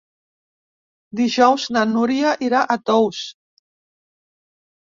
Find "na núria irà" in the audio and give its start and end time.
1.77-2.65